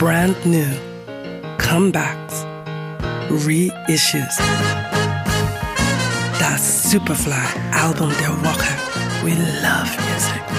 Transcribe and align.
brand 0.00 0.34
new, 0.46 0.66
comebacks, 1.58 2.46
reissues. 3.28 4.38
Das 6.38 6.90
Superfly-Album 6.90 8.10
der 8.18 8.30
Woche. 8.42 8.72
We 9.22 9.32
love 9.62 9.90
music. 10.08 10.49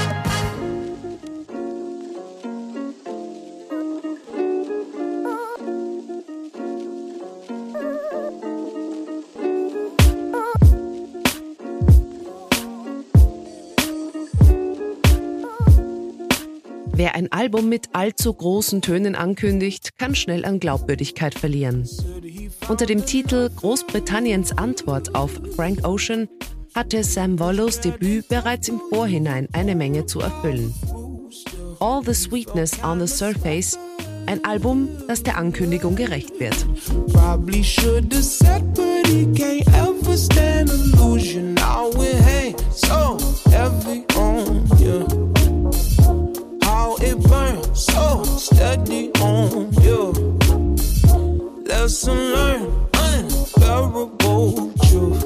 Wer 17.02 17.16
ein 17.16 17.32
Album 17.32 17.68
mit 17.68 17.90
allzu 17.94 18.32
großen 18.32 18.84
Tönen 18.84 19.16
ankündigt, 19.16 19.98
kann 19.98 20.14
schnell 20.14 20.46
an 20.46 20.60
Glaubwürdigkeit 20.60 21.34
verlieren. 21.34 21.90
Unter 22.70 22.86
dem 22.86 23.08
Titel 23.08 23.50
Großbritanniens 23.56 24.56
Antwort 24.56 25.16
auf 25.16 25.32
Frank 25.56 25.84
Ocean 25.84 26.30
hatte 26.76 27.04
Sam 27.04 27.40
Wallows 27.40 27.80
Debüt 27.80 28.28
bereits 28.28 28.68
im 28.68 28.80
Vorhinein 28.92 29.48
eine 29.52 29.74
Menge 29.74 30.06
zu 30.06 30.20
erfüllen. 30.20 30.76
All 31.80 32.04
the 32.06 32.14
Sweetness 32.14 32.84
on 32.84 33.00
the 33.00 33.08
Surface, 33.08 33.80
ein 34.28 34.46
Album, 34.46 34.88
das 35.08 35.24
der 35.24 35.38
Ankündigung 35.38 35.96
gerecht 35.96 36.40
wird. 36.40 36.68
Lesson 51.82 52.16
learned, 52.32 52.68
unbearable 52.94 54.72
truth. 54.84 55.26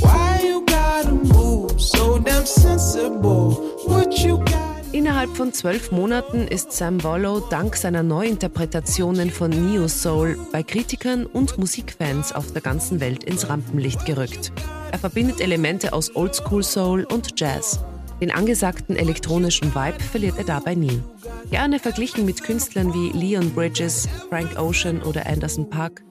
Why 0.00 0.40
you 0.42 0.64
gotta 0.64 1.12
move 1.12 1.78
so 1.78 2.18
damn 2.18 2.46
sensible? 2.46 3.50
What 3.84 4.18
you 4.24 4.38
got? 4.38 4.86
Innerhalb 4.92 5.36
von 5.36 5.52
zwölf 5.52 5.92
Monaten 5.92 6.48
ist 6.48 6.72
Sam 6.72 7.04
Wallow 7.04 7.40
dank 7.50 7.76
seiner 7.76 8.02
Neuinterpretationen 8.02 9.30
von 9.30 9.50
Neo 9.50 9.86
Soul 9.86 10.38
bei 10.50 10.62
Kritikern 10.62 11.26
und 11.26 11.58
Musikfans 11.58 12.32
auf 12.32 12.54
der 12.54 12.62
ganzen 12.62 13.00
Welt 13.00 13.22
ins 13.24 13.50
Rampenlicht 13.50 14.06
gerückt. 14.06 14.52
Er 14.92 14.98
verbindet 14.98 15.42
Elemente 15.42 15.92
aus 15.92 16.16
Oldschool 16.16 16.62
Soul 16.62 17.04
und 17.04 17.38
Jazz. 17.38 17.80
Den 18.20 18.30
angesagten 18.30 18.96
elektronischen 18.96 19.74
Vibe 19.74 20.00
verliert 20.00 20.38
er 20.38 20.44
dabei 20.44 20.74
nie. 20.74 21.02
Gerne 21.50 21.78
verglichen 21.78 22.24
mit 22.24 22.42
Künstlern 22.42 22.94
wie 22.94 23.10
Leon 23.16 23.50
Bridges, 23.50 24.08
Frank 24.30 24.58
Ocean 24.58 25.02
oder 25.02 25.26
Anderson 25.26 25.68
Park, 25.68 26.02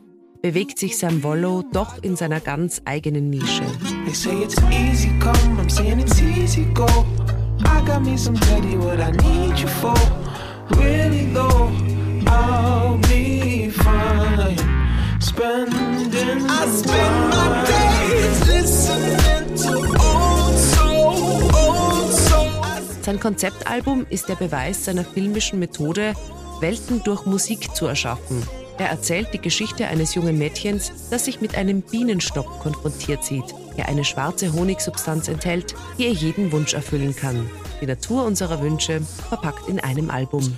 bewegt 0.41 0.77
sich 0.77 0.97
Sam 0.97 1.23
Wallow 1.23 1.63
doch 1.73 2.03
in 2.03 2.15
seiner 2.15 2.39
ganz 2.39 2.81
eigenen 2.85 3.31
Nische. 3.31 3.63
I 4.07 4.13
Sein 23.05 23.19
Konzeptalbum 23.19 24.07
ist 24.09 24.29
der 24.29 24.35
Beweis 24.35 24.83
seiner 24.83 25.05
filmischen 25.05 25.59
Methode, 25.59 26.15
Welten 26.59 27.03
durch 27.03 27.27
Musik 27.27 27.75
zu 27.75 27.85
erschaffen. 27.85 28.41
Er 28.79 28.87
erzählt 28.87 29.27
die 29.31 29.39
Geschichte 29.39 29.85
eines 29.85 30.15
jungen 30.15 30.39
Mädchens, 30.39 30.91
das 31.11 31.25
sich 31.25 31.39
mit 31.39 31.55
einem 31.55 31.83
Bienenstock 31.83 32.59
konfrontiert 32.61 33.23
sieht, 33.23 33.45
der 33.77 33.89
eine 33.89 34.03
schwarze 34.03 34.51
Honigsubstanz 34.53 35.27
enthält, 35.27 35.75
die 35.99 36.05
ihr 36.05 36.13
jeden 36.13 36.51
Wunsch 36.51 36.73
erfüllen 36.73 37.15
kann. 37.15 37.47
Die 37.79 37.85
Natur 37.85 38.25
unserer 38.25 38.59
Wünsche 38.63 39.01
verpackt 39.29 39.69
in 39.69 39.79
einem 39.79 40.09
Album. 40.09 40.57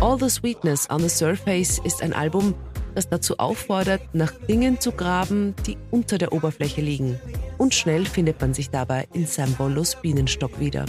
All 0.00 0.18
the 0.18 0.30
Sweetness 0.30 0.88
on 0.88 1.00
the 1.00 1.08
Surface 1.10 1.78
ist 1.84 2.02
ein 2.02 2.14
Album, 2.14 2.54
das 2.94 3.06
dazu 3.06 3.38
auffordert, 3.38 4.00
nach 4.14 4.32
Dingen 4.48 4.80
zu 4.80 4.92
graben, 4.92 5.54
die 5.66 5.76
unter 5.90 6.16
der 6.16 6.32
Oberfläche 6.32 6.80
liegen. 6.80 7.20
Und 7.58 7.74
schnell 7.74 8.06
findet 8.06 8.40
man 8.40 8.54
sich 8.54 8.70
dabei 8.70 9.06
in 9.12 9.26
Sam 9.26 9.52
Bollos 9.52 9.96
Bienenstock 10.00 10.58
wieder. 10.58 10.86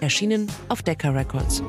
Erschienen 0.00 0.46
auf 0.68 0.82
Decca 0.82 1.08
Records. 1.08 1.62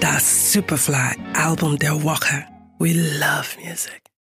Das 0.00 0.52
Superfly-Album 0.52 1.78
der 1.78 2.02
Woche. 2.02 2.44
We 2.78 2.92
love 2.92 3.56
music. 3.64 4.01